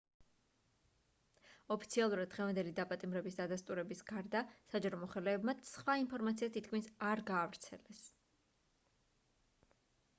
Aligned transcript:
ოფიციალურად 1.73 2.31
დღევანდელი 2.35 2.71
დაპატიმრების 2.79 3.37
დადასტურების 3.41 4.01
გარდა 4.11 4.41
საჯარო 4.71 4.99
მოხელეებმა 5.01 5.55
სხვა 5.67 5.97
ინფორმაცია 6.05 6.49
თითქმის 6.57 6.89
არ 7.09 7.21
გაავრცელეს 7.29 8.01